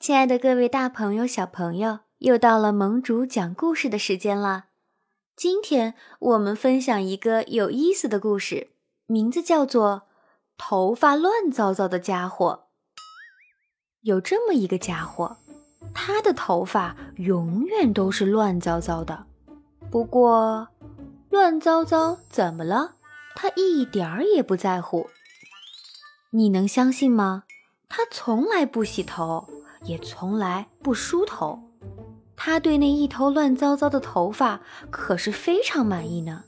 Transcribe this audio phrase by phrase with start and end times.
[0.00, 4.64] 亲爱的各位大朋友、小朋友，又到了盟主讲故事的时间了。
[5.36, 8.70] 今天我们分享一个有意思的故事，
[9.04, 10.04] 名字叫做
[10.56, 12.64] 《头发乱糟糟的家伙》。
[14.00, 15.36] 有这么一个家伙，
[15.92, 19.26] 他的头发永远都是乱糟糟的。
[19.90, 20.66] 不过，
[21.28, 22.94] 乱糟糟怎么了？
[23.36, 25.10] 他一点儿也不在乎。
[26.30, 27.44] 你能相信吗？
[27.90, 29.46] 他从来不洗头，
[29.84, 31.58] 也从来不梳头。
[32.36, 34.60] 他对那一头乱糟糟的头发
[34.90, 36.44] 可是非常满意呢。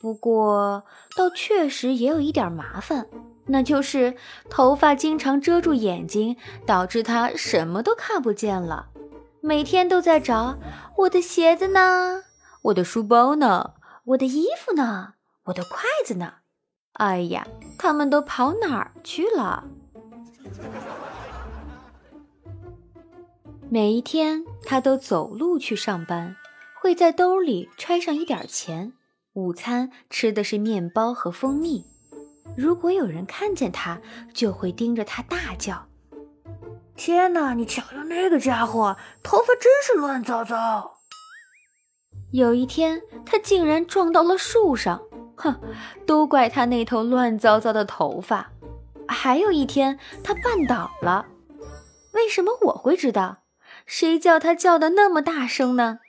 [0.00, 0.84] 不过，
[1.16, 3.06] 倒确实也有一点麻烦，
[3.46, 4.16] 那就是
[4.50, 6.36] 头发经常遮住眼睛，
[6.66, 8.88] 导致他什么都看不见了。
[9.40, 10.58] 每天都在找
[10.98, 12.22] 我的鞋子呢，
[12.62, 13.74] 我的书包呢，
[14.04, 15.14] 我的衣服呢，
[15.44, 16.34] 我的筷子呢。
[16.94, 17.46] 哎呀，
[17.78, 19.64] 他们都跑哪儿去了？
[23.74, 26.36] 每一天，他都走路去上班，
[26.80, 28.92] 会在兜里揣上一点钱。
[29.32, 31.84] 午餐吃的是面包和蜂蜜。
[32.56, 34.00] 如果有人看见他，
[34.32, 35.88] 就会盯着他大叫
[36.94, 37.52] ：“天哪！
[37.54, 41.00] 你瞧瞧那个家伙，头发真是乱糟糟。”
[42.30, 45.02] 有一天，他竟然撞到了树上，
[45.34, 45.60] 哼，
[46.06, 48.52] 都怪他那头乱糟糟的头发。
[49.08, 51.26] 还有一天，他绊倒了。
[52.12, 53.38] 为什么我会知道？
[53.86, 56.00] 谁叫他叫的那么大声呢？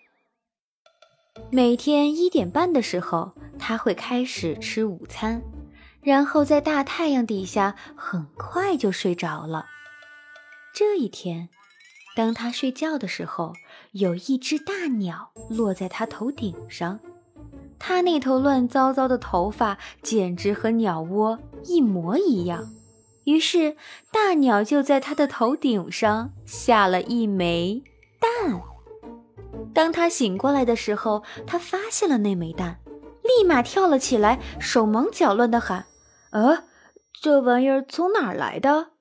[1.49, 5.41] 每天一点半的时候，他会开始吃午餐，
[6.01, 9.65] 然后在大太阳底下很快就睡着了。
[10.73, 11.49] 这一天，
[12.15, 13.53] 当他睡觉的时候，
[13.91, 16.99] 有一只大鸟落在他头顶上，
[17.77, 22.73] 他那头乱糟糟的头发简直和鸟窝一模一样。
[23.25, 23.75] 于是，
[24.11, 27.83] 大鸟就在他的头顶上下了一枚
[28.19, 28.61] 蛋。
[29.73, 32.79] 当他醒过来的时候，他发现了那枚蛋，
[33.23, 35.85] 立马跳了起来，手忙脚乱地喊
[36.31, 36.63] ：“呃，
[37.21, 38.91] 这玩意儿从哪儿来的？”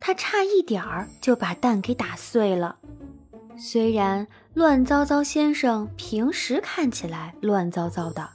[0.00, 2.78] 他差一点儿就把蛋给打碎了。
[3.56, 8.30] 虽然乱糟糟先生平时看起来乱糟糟的，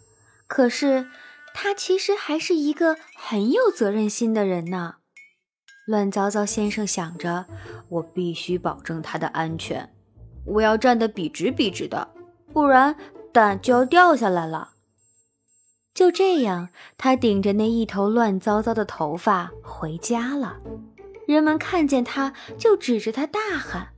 [0.47, 1.07] 可是……
[1.59, 4.97] 他其实还是一个很有责任心的人呢。
[5.88, 7.47] 乱糟糟先生想着，
[7.90, 9.91] 我必须保证他的安全，
[10.45, 12.09] 我要站得笔直笔直的，
[12.53, 12.95] 不然
[13.34, 14.73] 蛋就要掉下来了。
[15.95, 20.59] 就这样，他顶着那一头乱糟糟的头发回家了。
[21.25, 23.95] 人们看见他就指着他大喊：“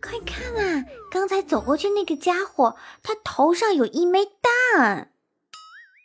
[0.00, 0.84] 快看啊！
[1.10, 5.10] 刚才走过去那个家伙，他头上有一枚蛋。”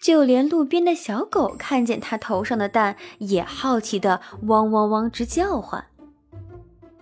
[0.01, 5.85] 就连路边的小狗看见他头上的蛋，也好奇的汪汪汪直叫唤。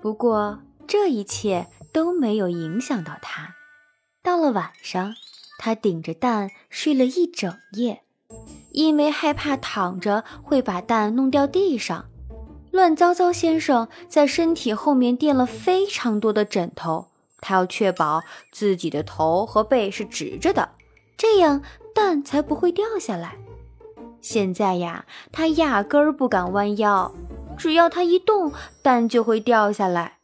[0.01, 3.55] 不过这一切都没有影响到他。
[4.21, 5.15] 到了晚上，
[5.57, 8.01] 他顶着蛋睡了一整夜，
[8.71, 12.05] 因为害怕躺着会把蛋弄掉地上。
[12.71, 17.07] 乱糟糟先生在身体后面垫了非常多的枕头，
[17.39, 20.69] 他要确保自己的头和背是直着的，
[21.19, 21.61] 这样。
[21.91, 23.35] 蛋才不会掉下来。
[24.21, 27.11] 现在呀，他压根儿不敢弯腰，
[27.57, 30.19] 只要他一动，蛋就会掉下来。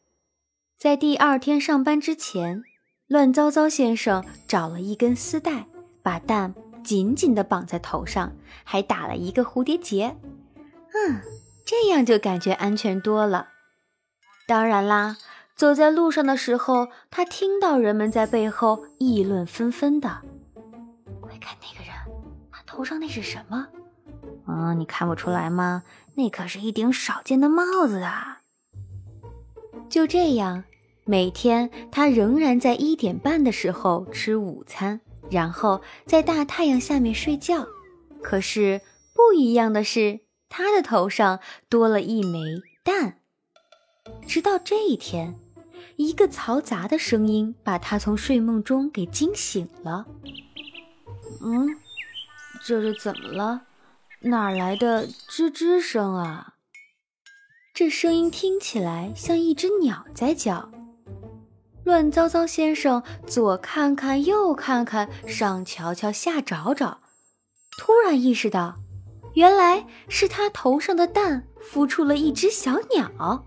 [0.78, 2.64] 在第二天上班之前，
[3.08, 5.66] 乱糟糟先生找了一根丝带，
[6.02, 8.32] 把蛋紧紧地绑在头上，
[8.64, 10.16] 还打了一个蝴蝶结。
[10.94, 11.20] 嗯，
[11.66, 13.50] 这样就感觉安全多了。
[14.48, 15.18] 当然啦，
[15.58, 20.22] 走在路上的时候，他听到人们在背后议论纷纷的。
[21.46, 21.94] 看那个人，
[22.52, 23.68] 他头上那是什么？
[24.48, 25.84] 嗯，你看不出来吗？
[26.16, 28.42] 那可是一顶少见的帽子啊！
[29.88, 30.64] 就这样，
[31.06, 37.68] 每天他仍然在一点半的时候吃午餐，然后在大太阳下面睡觉。
[38.24, 38.82] 可是
[39.14, 41.40] 不一样的是，他的头上
[41.70, 42.40] 多了一枚
[42.84, 43.20] 蛋。
[44.26, 45.40] 直到这一天，
[45.98, 50.08] 一个嘈杂的声音把他从睡梦中给惊醒了。
[51.46, 51.78] 嗯，
[52.66, 53.62] 这是怎么了？
[54.22, 56.56] 哪来的吱吱声啊？
[57.72, 60.72] 这声音听起来像一只鸟在叫。
[61.84, 67.02] 乱糟糟先生左看看右看看，上瞧瞧下找找，
[67.78, 68.78] 突然意识到，
[69.36, 73.46] 原来是他头上的蛋孵出了一只小鸟。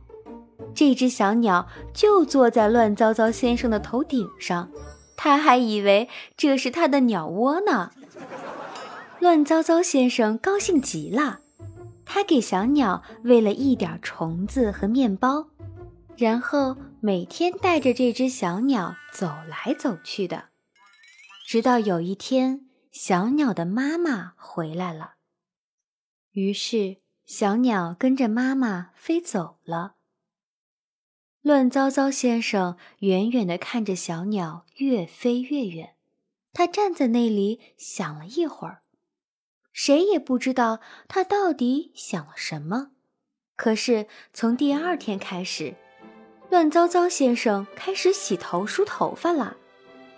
[0.72, 4.70] 这只小鸟就坐在乱糟糟先生的头顶上。
[5.18, 7.90] 他还以为这是他的鸟窝呢。
[9.18, 11.40] 乱糟糟先生高兴极了，
[12.06, 15.48] 他给小鸟喂了一点虫子和面包，
[16.16, 20.50] 然后每天带着这只小鸟走来走去的，
[21.48, 25.14] 直到有一天，小鸟的妈妈回来了。
[26.30, 29.96] 于是，小鸟跟着妈妈飞走了。
[31.42, 35.94] 乱糟糟先生远远地看着小鸟越飞越远，
[36.52, 38.82] 他站在那里想了一会儿，
[39.72, 42.88] 谁也不知道他到底想了什么。
[43.56, 45.74] 可是从第二天开始，
[46.50, 49.56] 乱糟糟先生开始洗头梳头发了。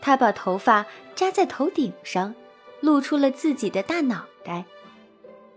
[0.00, 2.34] 他把头发扎在头顶上，
[2.80, 4.64] 露出了自己的大脑袋。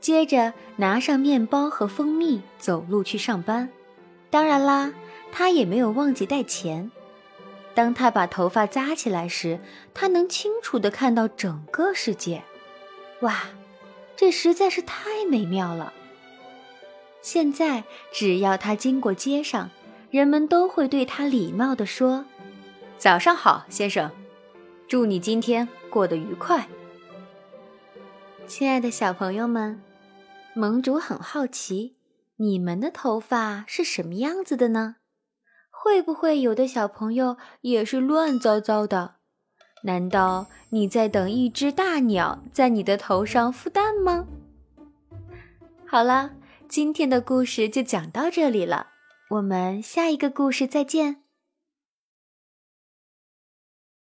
[0.02, 3.70] 接着拿上面包和蜂蜜，走路去上班。
[4.30, 4.94] 当然啦，
[5.36, 6.92] 他也没有忘记带钱。
[7.74, 9.60] 当他把头发扎起来时，
[9.96, 12.44] 他能清楚地看到整个世界。
[13.22, 13.46] 哇，
[14.16, 15.92] 这实在是太美妙了！
[17.24, 19.72] 现在只要他经过街上，
[20.12, 22.26] 人们都会对他礼貌地说
[23.00, 24.12] ：“早上好，先生，
[24.88, 26.68] 祝你今天过得愉快。”
[28.46, 29.82] 亲爱的小朋友们，
[30.54, 31.96] 盟主很好奇，
[32.36, 34.98] 你们的头发是什么样子的呢？
[35.84, 39.16] 会不会有的小朋友也是乱糟糟的？
[39.82, 44.26] 难道你在等一只大鸟在你的头上孵蛋吗？
[45.86, 46.32] 好了，
[46.70, 48.88] 今天的故事就讲到这里了。
[49.32, 51.23] 我们下一个故事再见。